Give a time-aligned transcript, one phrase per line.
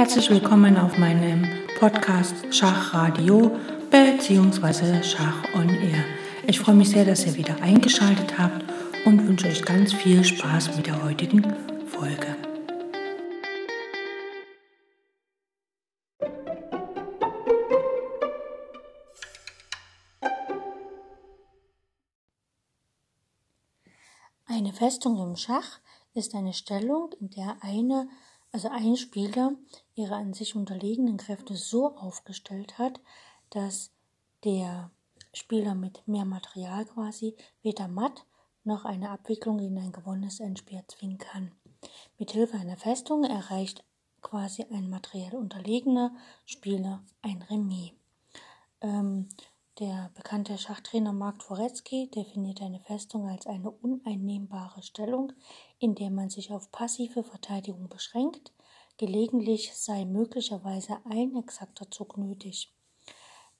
[0.00, 1.46] Herzlich willkommen auf meinem
[1.78, 3.54] Podcast Schachradio
[3.90, 5.02] bzw.
[5.02, 6.02] Schach on Air.
[6.46, 8.64] Ich freue mich sehr, dass ihr wieder eingeschaltet habt
[9.04, 11.42] und wünsche euch ganz viel Spaß mit der heutigen
[11.86, 12.34] Folge.
[24.46, 25.80] Eine Festung im Schach
[26.14, 28.08] ist eine Stellung, in der eine
[28.52, 29.54] also ein Spieler
[29.94, 33.00] ihre an sich unterlegenen Kräfte so aufgestellt hat,
[33.50, 33.90] dass
[34.44, 34.90] der
[35.32, 38.24] Spieler mit mehr Material quasi weder matt
[38.64, 41.52] noch eine Abwicklung in ein gewonnenes Endspiel erzwingen kann.
[42.18, 43.84] Mit Hilfe einer Festung erreicht
[44.20, 47.92] quasi ein materiell unterlegener Spieler ein Remis.
[48.82, 49.28] Ähm,
[49.80, 55.32] der bekannte Schachtrainer Mark Dworetzky definiert eine Festung als eine uneinnehmbare Stellung,
[55.78, 58.52] in der man sich auf passive Verteidigung beschränkt.
[58.98, 62.74] Gelegentlich sei möglicherweise ein exakter Zug nötig.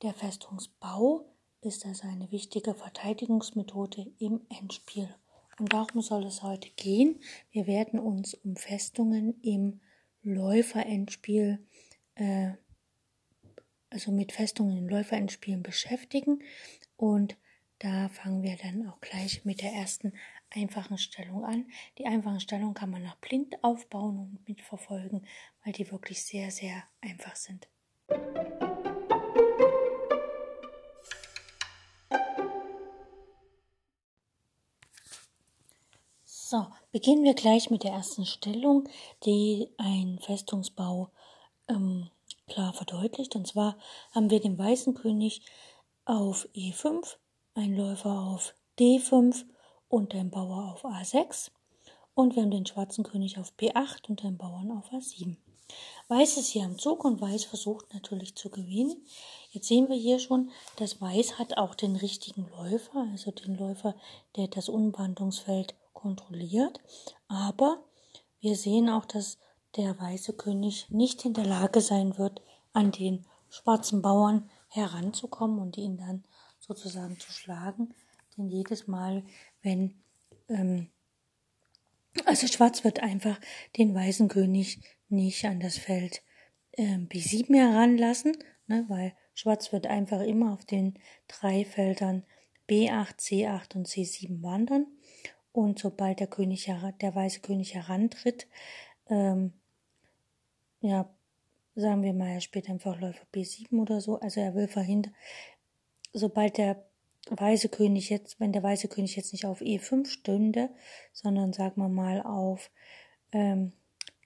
[0.03, 1.25] Der Festungsbau
[1.62, 5.08] ist also eine wichtige Verteidigungsmethode im Endspiel.
[5.58, 7.19] Und darum soll es heute gehen.
[7.50, 9.80] Wir werden uns um Festungen im
[10.23, 11.67] Läuferendspiel
[12.14, 12.52] äh,
[13.91, 16.42] also mit Festungen in Läuferendspielen beschäftigen.
[16.96, 17.36] Und
[17.80, 20.12] da fangen wir dann auch gleich mit der ersten
[20.50, 21.66] einfachen Stellung an.
[21.98, 25.27] Die einfachen Stellungen kann man nach blind aufbauen und mitverfolgen,
[25.64, 27.68] weil die wirklich sehr, sehr einfach sind.
[36.24, 38.88] So, beginnen wir gleich mit der ersten Stellung,
[39.24, 41.11] die ein Festungsbau
[41.68, 42.11] ähm,
[42.51, 43.34] klar verdeutlicht.
[43.37, 43.77] Und zwar
[44.12, 45.43] haben wir den weißen König
[46.05, 47.17] auf E5,
[47.55, 49.45] einen Läufer auf D5
[49.89, 51.51] und den Bauer auf A6.
[52.15, 55.37] Und wir haben den schwarzen König auf B8 und den Bauern auf A7.
[56.09, 59.07] Weiß ist hier am Zug und Weiß versucht natürlich zu gewinnen.
[59.53, 63.95] Jetzt sehen wir hier schon, dass Weiß hat auch den richtigen Läufer, also den Läufer,
[64.36, 66.80] der das Umwandlungsfeld kontrolliert.
[67.29, 67.85] Aber
[68.41, 69.39] wir sehen auch, dass
[69.77, 72.42] der weiße König nicht in der Lage sein wird,
[72.73, 76.25] an den schwarzen Bauern heranzukommen und ihn dann
[76.58, 77.95] sozusagen zu schlagen.
[78.36, 79.25] Denn jedes Mal,
[79.63, 80.01] wenn,
[80.48, 80.89] ähm,
[82.25, 83.41] also Schwarz wird einfach
[83.77, 86.23] den weißen König nicht an das Feld
[86.73, 88.36] äh, B7 heranlassen,
[88.67, 92.25] ne, weil Schwarz wird einfach immer auf den drei Feldern
[92.69, 94.86] B8, C8 und C7 wandern.
[95.53, 96.70] Und sobald der König,
[97.01, 98.47] der weiße König herantritt,
[99.09, 99.53] ähm,
[100.80, 101.13] ja,
[101.75, 105.14] sagen wir mal, er spielt einfach Läufer B7 oder so, also er will verhindern,
[106.13, 106.85] sobald der
[107.29, 110.70] weiße König jetzt, wenn der weiße König jetzt nicht auf E5 stünde,
[111.13, 112.70] sondern sagen wir mal auf
[113.33, 113.73] ähm,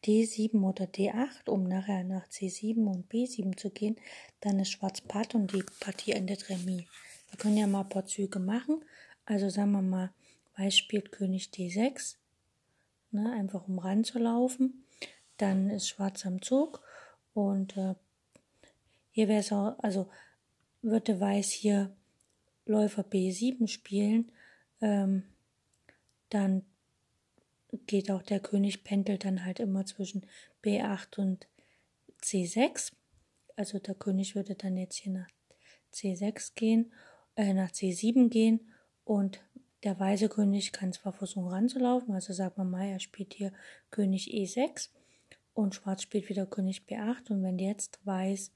[0.05, 3.97] D7 oder D8, um nachher nach C7 und B7 zu gehen,
[4.41, 6.85] dann ist Schwarz Patt und die Partie endet Remis.
[7.31, 8.85] Wir können ja mal ein paar Züge machen.
[9.25, 10.13] Also sagen wir mal,
[10.57, 12.17] Weiß spielt König D6,
[13.11, 14.85] ne, einfach um ranzulaufen.
[15.39, 16.84] Dann ist Schwarz am Zug
[17.35, 17.95] und äh,
[19.11, 20.09] hier wäre es auch, also
[20.83, 21.95] würde Weiß hier
[22.67, 24.33] Läufer B7 spielen,
[24.81, 25.25] ähm,
[26.31, 26.65] dann
[27.87, 30.27] geht auch der König pendelt dann halt immer zwischen
[30.63, 31.47] B8 und
[32.23, 32.93] C6.
[33.57, 35.29] Also der König würde dann jetzt hier nach
[35.93, 36.93] C6 gehen,
[37.37, 38.69] äh, nach C7 gehen
[39.05, 39.41] und
[39.85, 43.53] der weiße König kann zwar versuchen ranzulaufen, also sagt man mal, er spielt hier
[43.91, 44.89] König E6
[45.55, 48.53] und Schwarz spielt wieder König B8 und wenn jetzt Weiß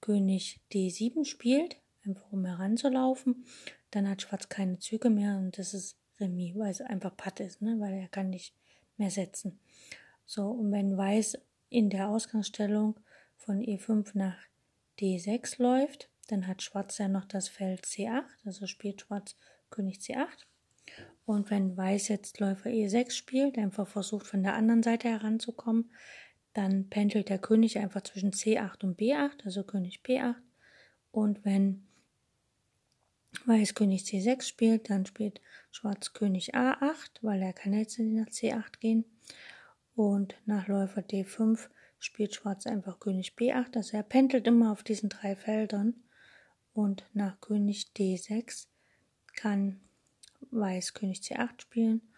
[0.00, 3.46] König D7 spielt, einfach um heranzulaufen,
[3.90, 7.62] dann hat Schwarz keine Züge mehr und das ist Remis, weil es einfach Patt ist,
[7.62, 7.76] ne?
[7.80, 8.54] weil er kann nicht
[8.96, 9.58] mehr setzen.
[10.26, 13.00] So, und wenn Weiß in der Ausgangsstellung
[13.36, 14.36] von E5 nach
[15.00, 19.36] D6 läuft, dann hat Schwarz ja noch das Feld C8, also spielt Schwarz
[19.70, 20.46] König C8.
[21.24, 25.90] Und wenn Weiß jetzt Läufer E6 spielt, einfach versucht von der anderen Seite heranzukommen,
[26.54, 30.36] dann pendelt der König einfach zwischen C8 und B8, also König B8.
[31.10, 31.86] Und wenn
[33.46, 35.40] Weiß König C6 spielt, dann spielt
[35.70, 39.04] Schwarz König A8, weil er kann jetzt nach C8 gehen.
[39.94, 41.68] Und nach Läufer D5
[41.98, 45.94] spielt Schwarz einfach König B8, also er pendelt immer auf diesen drei Feldern.
[46.74, 48.66] Und nach König D6
[49.34, 49.80] kann
[50.50, 52.11] Weiß König C8 spielen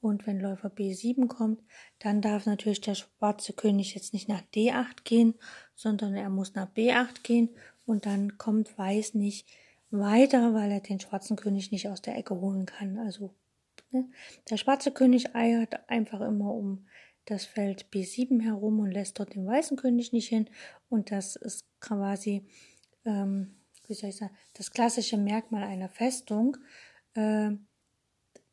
[0.00, 1.62] und wenn Läufer B7 kommt,
[1.98, 5.34] dann darf natürlich der schwarze König jetzt nicht nach D8 gehen,
[5.74, 7.50] sondern er muss nach B8 gehen
[7.84, 9.46] und dann kommt Weiß nicht
[9.90, 12.98] weiter, weil er den schwarzen König nicht aus der Ecke holen kann.
[12.98, 13.34] Also
[13.90, 14.08] ne?
[14.50, 16.86] der schwarze König eiert einfach immer um
[17.24, 20.48] das Feld B7 herum und lässt dort den weißen König nicht hin.
[20.88, 22.46] Und das ist quasi,
[23.04, 23.56] ähm,
[23.86, 26.56] wie soll ich sagen, das klassische Merkmal einer Festung.
[27.14, 27.50] Äh,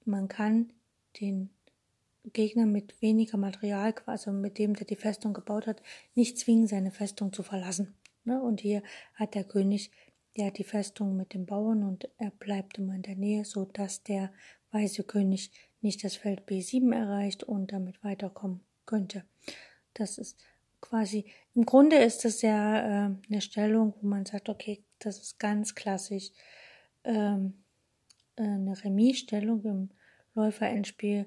[0.05, 0.73] man kann
[1.19, 1.49] den
[2.33, 5.81] Gegner mit weniger Material, also mit dem, der die Festung gebaut hat,
[6.15, 7.95] nicht zwingen, seine Festung zu verlassen.
[8.23, 8.41] Ne?
[8.41, 8.81] Und hier
[9.13, 9.91] hat der König
[10.35, 14.03] ja die Festung mit den Bauern und er bleibt immer in der Nähe, so dass
[14.03, 14.33] der
[14.71, 15.51] weiße König
[15.81, 19.23] nicht das Feld B7 erreicht und damit weiterkommen könnte.
[19.93, 20.37] Das ist
[20.81, 25.39] quasi, im Grunde ist das ja äh, eine Stellung, wo man sagt, okay, das ist
[25.39, 26.31] ganz klassisch
[27.03, 27.53] ähm,
[28.35, 29.89] eine Remis-Stellung im
[30.35, 31.25] Läufer-Endspiel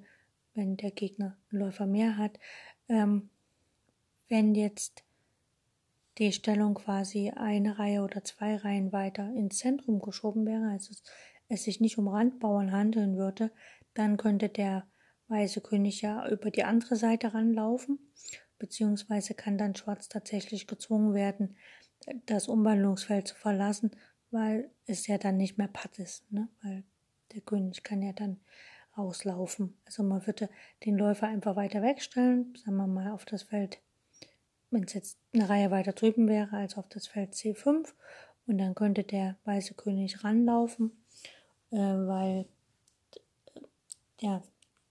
[0.59, 2.39] wenn der Gegner einen Läufer mehr hat.
[2.89, 3.31] Ähm,
[4.29, 5.05] wenn jetzt
[6.19, 11.03] die Stellung quasi eine Reihe oder zwei Reihen weiter ins Zentrum geschoben wäre, also es,
[11.49, 13.53] es sich nicht um Randbauern handeln würde,
[13.95, 14.87] dann könnte der
[15.29, 17.99] weiße König ja über die andere Seite ranlaufen,
[18.59, 21.57] beziehungsweise kann dann Schwarz tatsächlich gezwungen werden,
[22.27, 23.93] das Umwandlungsfeld zu verlassen,
[24.31, 26.49] weil es ja dann nicht mehr Patt ist, ne?
[26.63, 26.83] weil
[27.33, 28.41] der König kann ja dann
[28.99, 29.77] auslaufen.
[29.87, 30.49] Also man würde
[30.85, 33.79] den Läufer einfach weiter wegstellen, sagen wir mal auf das Feld,
[34.71, 37.93] wenn es jetzt eine Reihe weiter drüben wäre, als auf das Feld C5
[38.47, 40.93] und dann könnte der weiße König ranlaufen,
[41.71, 42.47] äh, weil
[44.21, 44.43] ja,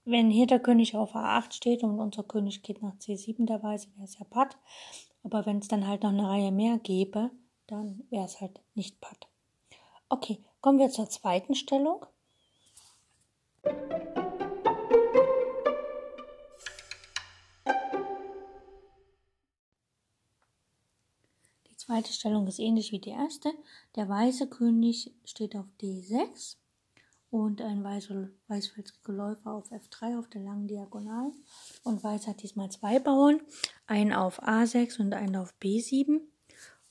[0.04, 3.88] wenn hier der König auf A8 steht und unser König geht nach C7 der Weiße,
[3.94, 4.56] wäre es ja Patt.
[5.22, 7.30] Aber wenn es dann halt noch eine Reihe mehr gäbe,
[7.66, 9.28] dann wäre es halt nicht Patt.
[10.08, 12.06] Okay, kommen wir zur zweiten Stellung.
[21.70, 23.50] Die zweite Stellung ist ähnlich wie die erste.
[23.96, 26.56] Der weiße König steht auf D6
[27.30, 31.32] und ein weißer, weißfelsriger Läufer auf F3 auf der langen Diagonal.
[31.84, 33.40] Und Weiß hat diesmal zwei Bauern,
[33.86, 36.20] einen auf A6 und einen auf B7.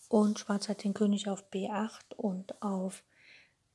[0.10, 3.04] Und Schwarz hat den König auf B8 und auf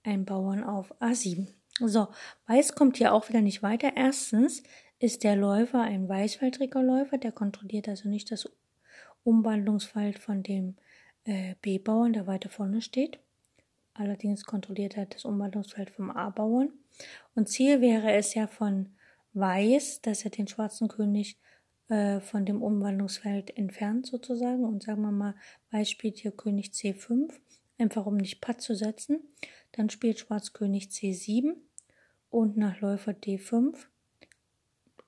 [0.03, 1.49] einen Bauern auf A7.
[1.88, 2.08] So,
[2.46, 3.93] Weiß kommt hier auch wieder nicht weiter.
[3.96, 4.62] Erstens
[5.00, 8.49] ist der Läufer ein weißfeldriger Läufer, der kontrolliert also nicht das
[9.25, 10.76] Umwandlungsfeld von dem
[11.25, 13.19] äh, B-Bauern, der weiter vorne steht.
[13.94, 16.70] Allerdings kontrolliert er das Umwandlungsfeld vom A-Bauern.
[17.34, 18.90] Und Ziel wäre es ja von
[19.34, 21.38] Weiß, dass er den schwarzen König
[21.88, 24.64] äh, von dem Umwandlungsfeld entfernt sozusagen.
[24.64, 25.34] Und sagen wir mal,
[25.70, 27.32] Weiß spielt hier König C5,
[27.79, 29.20] einfach um nicht Patt zu setzen.
[29.73, 31.56] Dann spielt Schwarz König C7
[32.32, 33.76] und nach Läufer D5,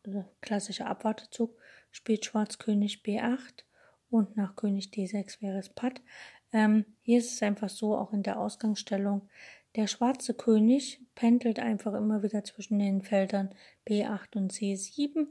[0.05, 1.57] also klassischer Abwartezug,
[1.91, 3.65] spielt Schwarz König B8
[4.11, 6.03] und nach König D6 wäre es Patt.
[6.53, 9.29] Ähm, hier ist es einfach so, auch in der Ausgangsstellung,
[9.75, 13.55] der schwarze König pendelt einfach immer wieder zwischen den Feldern
[13.89, 15.27] B8 und C7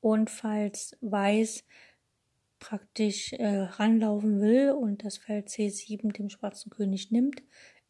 [0.00, 1.64] und falls Weiß
[2.58, 7.42] praktisch äh, ranlaufen will und das Feld C7 dem schwarzen König nimmt,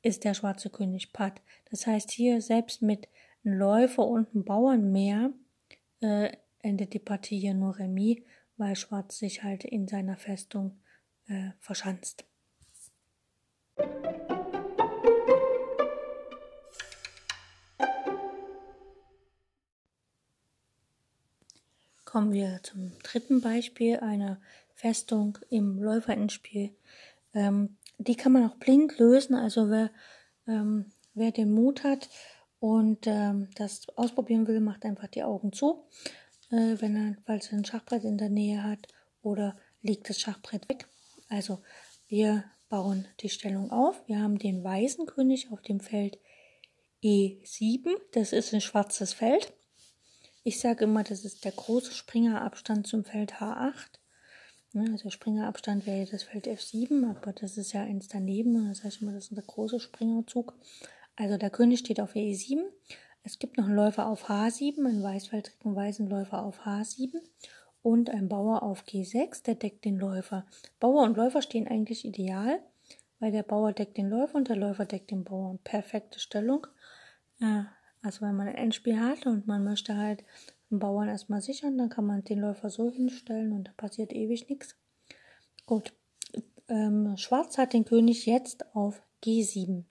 [0.03, 1.43] ist der schwarze König Patt.
[1.71, 3.09] Das heißt hier selbst mit
[3.45, 5.33] einem Läufer und einem Bauernmeer
[6.01, 8.19] äh, endet die Partie hier nur Remis,
[8.57, 10.79] weil Schwarz sich halt in seiner Festung
[11.27, 12.25] äh, verschanzt.
[22.05, 24.41] Kommen wir zum dritten Beispiel einer
[24.75, 26.75] Festung im Läuferendspiel.
[27.35, 29.37] Ähm, die kann man auch blind lösen.
[29.37, 29.91] Also wer,
[30.49, 32.09] ähm, wer den Mut hat
[32.61, 35.87] und ähm, das ausprobieren will, macht einfach die Augen zu,
[36.51, 38.87] äh, wenn er, falls er ein Schachbrett in der Nähe hat
[39.23, 40.87] oder legt das Schachbrett weg.
[41.29, 41.61] Also
[42.07, 44.07] wir bauen die Stellung auf.
[44.07, 46.19] Wir haben den weißen König auf dem Feld
[47.03, 47.89] E7.
[48.13, 49.53] Das ist ein schwarzes Feld.
[50.43, 53.99] Ich sage immer, das ist der große Springerabstand zum Feld H8.
[54.73, 58.69] Ne, also Springerabstand wäre das Feld F7, aber das ist ja eins daneben.
[58.69, 60.55] Das heißt immer, das ist der große Springerzug.
[61.21, 62.63] Also der König steht auf E7.
[63.23, 67.21] Es gibt noch einen Läufer auf H7, einen weißfeldrigen weißen Läufer auf H7
[67.83, 70.47] und ein Bauer auf G6, der deckt den Läufer.
[70.79, 72.63] Bauer und Läufer stehen eigentlich ideal,
[73.19, 75.59] weil der Bauer deckt den Läufer und der Läufer deckt den Bauern.
[75.63, 76.67] Perfekte Stellung.
[78.01, 80.25] Also wenn man ein Endspiel hat und man möchte halt
[80.71, 84.49] einen Bauern erstmal sichern, dann kann man den Läufer so hinstellen und da passiert ewig
[84.49, 84.75] nichts.
[85.67, 85.93] Gut.
[86.69, 89.85] Ähm, Schwarz hat den König jetzt auf G7.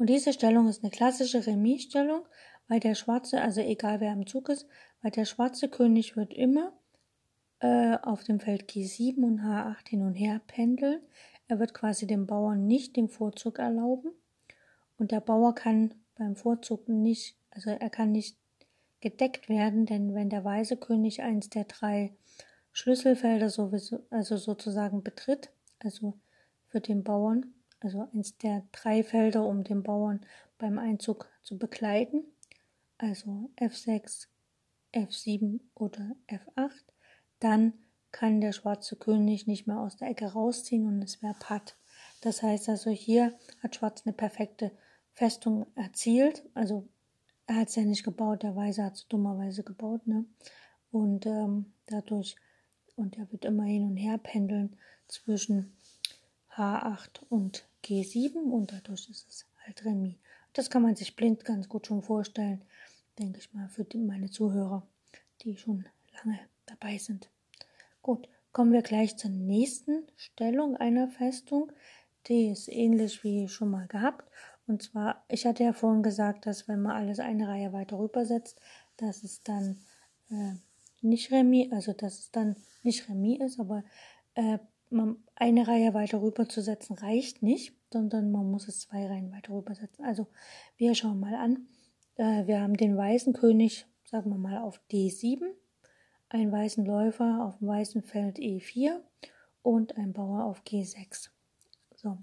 [0.00, 2.22] Und diese Stellung ist eine klassische Remis-Stellung,
[2.68, 4.66] weil der schwarze, also egal wer im Zug ist,
[5.02, 6.72] weil der schwarze König wird immer
[7.58, 11.02] äh, auf dem Feld G7 und H8 hin und her pendeln.
[11.48, 14.12] Er wird quasi dem Bauern nicht den Vorzug erlauben.
[14.96, 18.38] Und der Bauer kann beim Vorzug nicht, also er kann nicht
[19.02, 22.14] gedeckt werden, denn wenn der weiße König eins der drei
[22.72, 26.14] Schlüsselfelder sowieso, also sozusagen betritt, also
[26.68, 30.20] für den Bauern, also eins der drei Felder, um den Bauern
[30.58, 32.24] beim Einzug zu begleiten,
[32.98, 34.26] also F6,
[34.92, 36.84] F7 oder F8,
[37.40, 37.72] dann
[38.12, 41.76] kann der schwarze König nicht mehr aus der Ecke rausziehen und es wäre Patt.
[42.20, 43.32] Das heißt also, hier
[43.62, 44.72] hat Schwarz eine perfekte
[45.12, 46.44] Festung erzielt.
[46.54, 46.88] Also
[47.46, 50.24] er hat es ja nicht gebaut, der Weiße hat es dummerweise gebaut, ne?
[50.90, 52.36] Und ähm, dadurch,
[52.96, 55.76] und er wird immer hin und her pendeln zwischen
[56.60, 60.16] H8 und G7 und dadurch ist es halt Remis.
[60.52, 62.62] Das kann man sich blind ganz gut schon vorstellen,
[63.18, 64.86] denke ich mal, für die, meine Zuhörer,
[65.42, 67.30] die schon lange dabei sind.
[68.02, 71.72] Gut, kommen wir gleich zur nächsten Stellung einer Festung.
[72.26, 74.30] Die ist ähnlich wie schon mal gehabt.
[74.66, 78.60] Und zwar, ich hatte ja vorhin gesagt, dass wenn man alles eine Reihe weiter rübersetzt,
[78.98, 79.78] dass es dann
[80.30, 80.52] äh,
[81.00, 83.82] nicht Remis, also dass es dann nicht Remis ist, aber
[84.34, 84.58] äh,
[84.90, 89.32] man, eine Reihe weiter rüber zu setzen reicht nicht, sondern man muss es zwei Reihen
[89.32, 90.04] weiter rübersetzen.
[90.04, 90.26] Also
[90.76, 91.68] wir schauen mal an.
[92.16, 95.42] Äh, wir haben den weißen König, sagen wir mal, auf D7,
[96.28, 99.00] einen weißen Läufer auf dem weißen Feld E4
[99.62, 101.30] und ein Bauer auf G6.
[101.96, 102.18] So,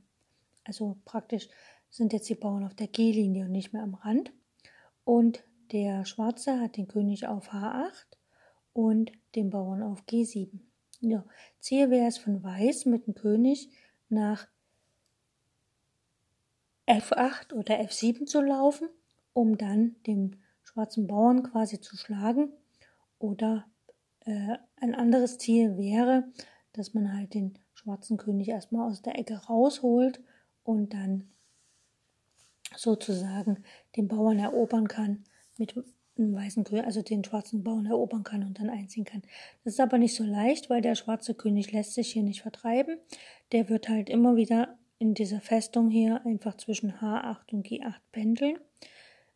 [0.64, 1.50] also praktisch
[1.90, 4.32] sind jetzt die Bauern auf der G-Linie und nicht mehr am Rand.
[5.04, 8.06] Und der Schwarze hat den König auf H8
[8.74, 10.67] und den Bauern auf G7.
[11.00, 11.24] Ja,
[11.60, 13.70] Ziel wäre es von Weiß mit dem König
[14.10, 14.48] nach
[16.88, 18.90] F8 oder F7 zu laufen,
[19.34, 22.52] um dann den schwarzen Bauern quasi zu schlagen.
[23.20, 23.66] Oder
[24.22, 26.32] äh, ein anderes Ziel wäre,
[26.74, 30.22] dass man halt den schwarzen König erstmal aus der Ecke rausholt
[30.64, 31.30] und dann
[32.76, 33.64] sozusagen
[33.96, 35.24] den Bauern erobern kann
[35.58, 35.76] mit
[36.20, 39.22] einen weißen König, also den schwarzen Bauern erobern kann und dann einziehen kann.
[39.64, 42.98] Das ist aber nicht so leicht, weil der schwarze König lässt sich hier nicht vertreiben.
[43.52, 48.58] Der wird halt immer wieder in dieser Festung hier einfach zwischen H8 und G8 pendeln.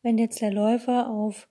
[0.02, 1.48] Wenn jetzt der Läufer auf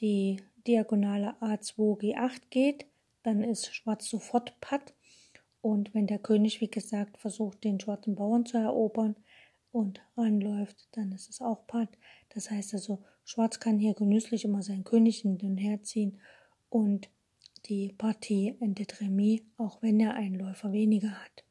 [0.00, 2.86] die Diagonale A2 G8 geht,
[3.22, 4.94] dann ist Schwarz sofort Patt.
[5.62, 9.16] Und wenn der König, wie gesagt, versucht, den schwarzen Bauern zu erobern
[9.72, 11.88] und ranläuft, dann ist es auch Patt.
[12.34, 16.20] Das heißt also, Schwarz kann hier genüsslich immer seinen König in den herziehen
[16.70, 17.10] und
[17.64, 21.44] die Partie endet Remis, auch wenn er einen Läufer weniger hat.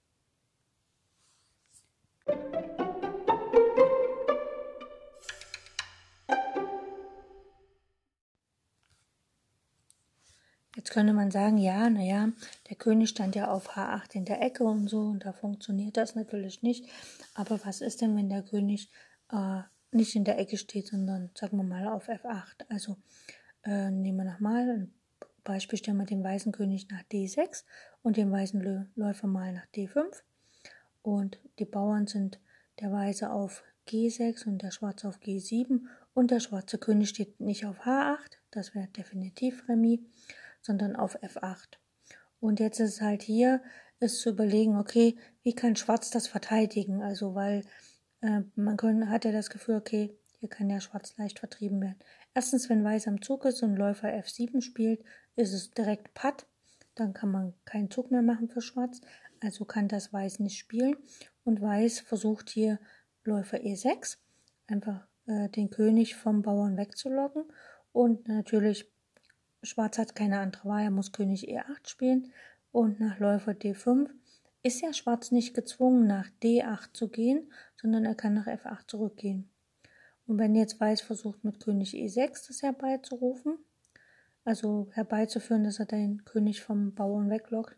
[10.77, 12.31] Jetzt könnte man sagen, ja, naja,
[12.69, 16.15] der König stand ja auf H8 in der Ecke und so und da funktioniert das
[16.15, 16.85] natürlich nicht.
[17.33, 18.89] Aber was ist denn, wenn der König
[19.29, 19.63] äh,
[19.95, 22.65] nicht in der Ecke steht, sondern sagen wir mal auf F8.
[22.69, 22.97] Also
[23.63, 24.93] äh, nehmen wir nochmal ein
[25.43, 27.63] Beispiel, stellen wir den weißen König nach D6
[28.03, 30.23] und den weißen Läufer mal nach D5.
[31.01, 32.39] Und die Bauern sind
[32.79, 35.81] der Weiße auf G6 und der Schwarze auf G7
[36.13, 39.99] und der schwarze König steht nicht auf H8, das wäre definitiv Remis,
[40.61, 41.77] sondern auf F8.
[42.39, 43.61] Und jetzt ist halt hier,
[43.99, 47.01] ist zu überlegen, okay, wie kann Schwarz das verteidigen?
[47.01, 47.63] Also, weil
[48.21, 51.99] äh, man hat ja das Gefühl, okay, hier kann ja Schwarz leicht vertrieben werden.
[52.33, 55.03] Erstens, wenn Weiß am Zug ist und Läufer F7 spielt,
[55.35, 56.45] ist es direkt Patt.
[56.95, 59.01] Dann kann man keinen Zug mehr machen für Schwarz.
[59.41, 60.97] Also kann das Weiß nicht spielen.
[61.43, 62.79] Und Weiß versucht hier
[63.23, 64.17] Läufer E6,
[64.67, 67.45] einfach äh, den König vom Bauern wegzulocken.
[67.91, 68.91] Und natürlich,
[69.63, 72.31] Schwarz hat keine andere Wahl, er muss König E8 spielen.
[72.71, 74.09] Und nach Läufer D5
[74.65, 79.47] ist ja Schwarz nicht gezwungen, nach D8 zu gehen, sondern er kann nach F8 zurückgehen.
[80.25, 83.59] Und wenn jetzt Weiß versucht, mit König E6 das herbeizurufen,
[84.43, 87.77] also herbeizuführen, dass er den König vom Bauern weglockt,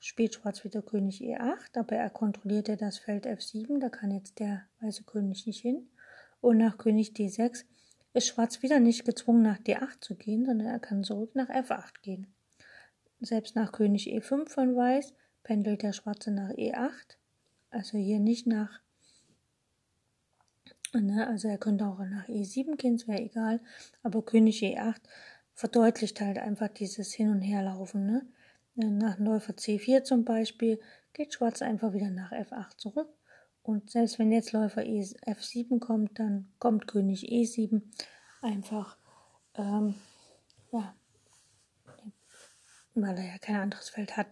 [0.00, 4.40] spielt Schwarz wieder König E8, aber er kontrolliert ja das Feld F7, da kann jetzt
[4.40, 5.88] der weiße König nicht hin.
[6.40, 7.64] Und nach König D6
[8.14, 12.02] ist Schwarz wieder nicht gezwungen, nach D8 zu gehen, sondern er kann zurück nach F8
[12.02, 12.26] gehen.
[13.20, 15.14] Selbst nach König E5 von Weiß
[15.46, 17.16] pendelt der Schwarze nach E8,
[17.70, 18.80] also hier nicht nach,
[20.92, 23.60] ne, also er könnte auch nach E7 gehen, es wäre egal,
[24.02, 24.96] aber König E8
[25.54, 28.06] verdeutlicht halt einfach dieses Hin- und Herlaufen.
[28.06, 28.26] Ne?
[28.74, 30.80] Nach Läufer C4 zum Beispiel
[31.12, 33.08] geht Schwarz einfach wieder nach F8 zurück.
[33.62, 37.82] Und selbst wenn jetzt Läufer e F7 kommt, dann kommt König E7
[38.42, 38.98] einfach,
[39.54, 39.94] ähm,
[40.72, 40.92] ja,
[43.02, 44.28] weil er ja kein anderes Feld hat.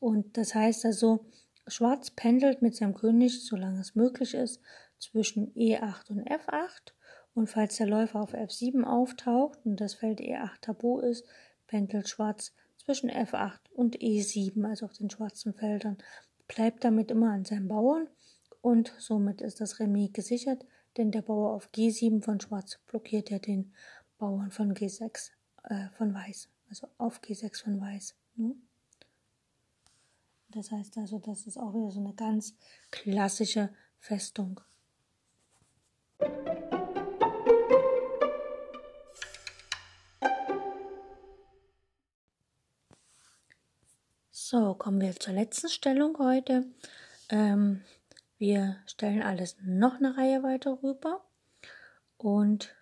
[0.00, 1.26] Und das heißt also,
[1.66, 4.60] Schwarz pendelt mit seinem König, solange es möglich ist,
[4.98, 6.92] zwischen E8 und F8
[7.34, 11.24] Und falls der Läufer auf F7 auftaucht und das Feld E8 tabu ist,
[11.66, 15.98] pendelt Schwarz zwischen F8 und E7, also auf den schwarzen Feldern,
[16.48, 18.08] bleibt damit immer an seinem Bauern.
[18.60, 20.64] Und somit ist das Remis gesichert,
[20.96, 23.72] denn der Bauer auf G7 von Schwarz blockiert ja den
[24.18, 25.30] Bauern von G6
[25.64, 28.14] äh, von Weiß, also auf G6 von Weiß.
[28.36, 28.54] Ne?
[30.48, 32.54] Das heißt also, das ist auch wieder so eine ganz
[32.90, 34.58] klassische Festung.
[44.30, 46.64] So, kommen wir zur letzten Stellung heute.
[47.28, 47.82] Ähm,
[48.38, 51.22] wir stellen alles noch eine Reihe weiter rüber.
[52.16, 52.74] Und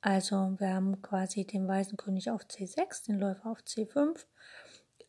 [0.00, 4.26] also wir haben quasi den weißen König auf C6, den Läufer auf C5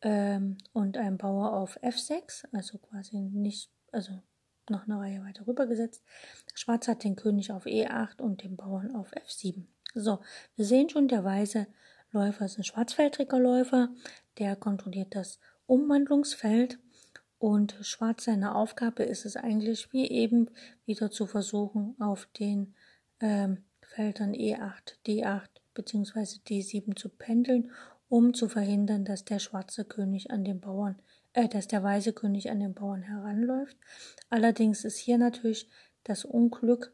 [0.02, 4.12] ähm, und einen Bauer auf F6, also quasi nicht, also
[4.70, 6.04] noch eine Reihe weiter rübergesetzt.
[6.54, 9.64] Schwarz hat den König auf E8 und den Bauern auf F7.
[9.94, 10.20] So,
[10.56, 11.68] wir sehen schon, der weiße
[12.12, 13.90] Läufer ist ein schwarzfeldriger Läufer,
[14.38, 16.80] der kontrolliert das Umwandlungsfeld
[17.38, 20.50] und Schwarz seine Aufgabe ist es eigentlich, wie eben
[20.86, 22.76] wieder zu versuchen, auf den
[23.22, 26.40] ähm, Feldern E8, D8 bzw.
[26.48, 27.72] D7 zu pendeln,
[28.08, 31.02] um zu verhindern, dass der schwarze König an den Bauern,
[31.34, 33.78] äh, dass der weiße König an den Bauern heranläuft.
[34.30, 35.70] Allerdings ist hier natürlich
[36.04, 36.94] das Unglück,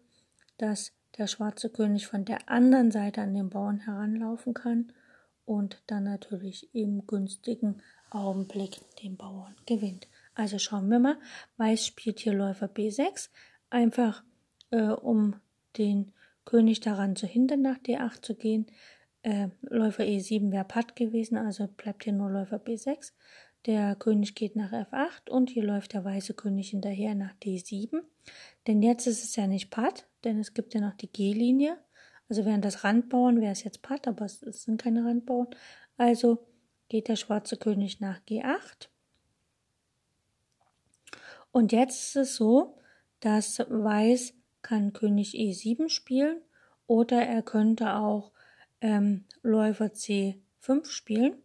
[0.58, 4.92] dass der schwarze König von der anderen Seite an den Bauern heranlaufen kann
[5.46, 10.08] und dann natürlich im günstigen Augenblick den Bauern gewinnt.
[10.34, 11.18] Also schauen wir mal.
[11.58, 13.30] Weiß spielt hier Läufer B6,
[13.70, 14.24] einfach
[14.72, 15.36] äh, um
[15.78, 16.14] den
[16.46, 18.68] König daran zu hindern, nach D8 zu gehen.
[19.24, 23.12] Äh, Läufer E7 wäre Patt gewesen, also bleibt hier nur Läufer B6.
[23.66, 28.02] Der König geht nach F8 und hier läuft der weiße König hinterher nach D7.
[28.68, 31.78] Denn jetzt ist es ja nicht Patt, denn es gibt ja noch die G-Linie.
[32.30, 35.48] Also wären das Randbauern, wäre es jetzt Patt, aber es sind keine Randbauern.
[35.98, 36.46] Also
[36.90, 38.90] geht der schwarze König nach G8.
[41.52, 42.78] Und jetzt ist es so,
[43.20, 44.35] dass Weiß
[44.66, 46.42] kann König E7 spielen
[46.88, 48.32] oder er könnte auch
[48.82, 51.36] ähm, Läufer C5 spielen.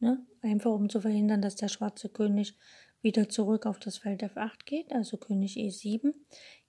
[0.00, 0.24] Ne?
[0.40, 2.56] Einfach um zu verhindern, dass der schwarze König
[3.02, 6.14] wieder zurück auf das Feld F8 geht, also König E7.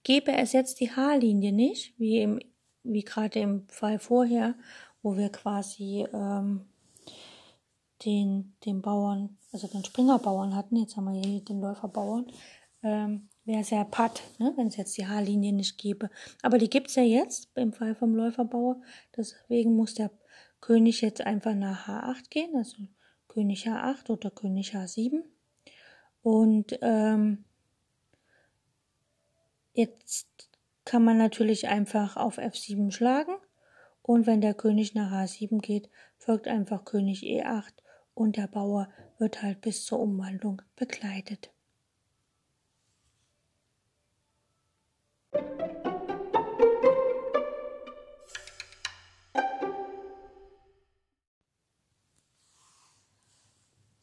[0.04, 2.46] Gäbe es jetzt die H-Linie nicht, wie,
[2.84, 4.56] wie gerade im Fall vorher,
[5.02, 6.66] wo wir quasi ähm,
[8.04, 12.28] den, den Bauern, also den Springerbauern hatten, jetzt haben wir hier den Läuferbauern,
[12.84, 16.12] ähm, wäre sehr patt, ne, wenn es jetzt die Haarlinie nicht gäbe.
[16.44, 18.80] Aber die gibt's ja jetzt im Fall vom Läuferbauer.
[19.18, 20.12] Deswegen muss der
[20.62, 22.78] König jetzt einfach nach H8 gehen, also
[23.28, 25.24] König H8 oder König H7.
[26.22, 27.44] Und ähm,
[29.74, 30.28] jetzt
[30.86, 33.34] kann man natürlich einfach auf F7 schlagen.
[34.04, 37.74] Und wenn der König nach H7 geht, folgt einfach König E8
[38.14, 41.50] und der Bauer wird halt bis zur Umwandlung begleitet.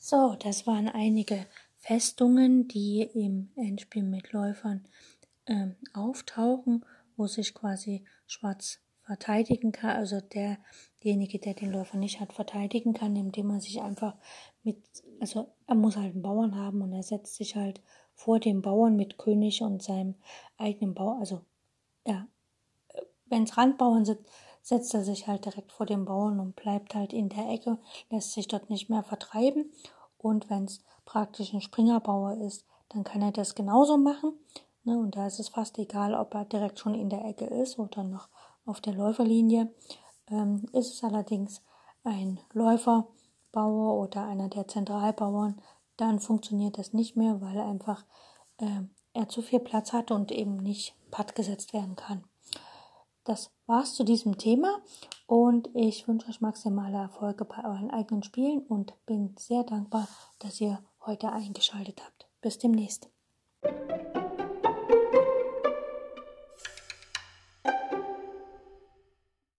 [0.09, 1.47] So, das waren einige
[1.79, 4.85] Festungen, die im Endspiel mit Läufern
[5.47, 6.85] äh, auftauchen,
[7.17, 13.17] wo sich quasi Schwarz verteidigen kann, also derjenige, der den Läufer nicht hat, verteidigen kann,
[13.17, 14.15] indem man sich einfach
[14.63, 14.79] mit,
[15.19, 17.81] also er muss halt einen Bauern haben und er setzt sich halt
[18.15, 20.15] vor dem Bauern mit König und seinem
[20.57, 21.41] eigenen Bauern, also
[22.07, 22.29] ja,
[23.25, 24.21] wenn es Randbauern sind,
[24.67, 27.79] setzt er sich halt direkt vor dem Bauern und bleibt halt in der Ecke,
[28.11, 29.71] lässt sich dort nicht mehr vertreiben.
[30.19, 34.33] Und wenn es praktisch ein Springerbauer ist, dann kann er das genauso machen.
[34.85, 34.99] Ne?
[34.99, 38.05] Und da ist es fast egal, ob er direkt schon in der Ecke ist oder
[38.05, 38.29] noch
[38.65, 39.73] auf der Läuferlinie.
[40.29, 41.63] Ähm, ist es allerdings
[42.05, 45.61] ein Läuferbauer oder einer der Zentralbauern,
[45.97, 48.05] dann funktioniert das nicht mehr, weil einfach
[48.59, 52.25] äh, er zu viel Platz hat und eben nicht patt gesetzt werden kann.
[53.27, 54.81] Das war's zu diesem Thema
[55.27, 60.07] und ich wünsche euch maximale Erfolge bei euren eigenen Spielen und bin sehr dankbar,
[60.39, 62.29] dass ihr heute eingeschaltet habt.
[62.41, 63.11] Bis demnächst.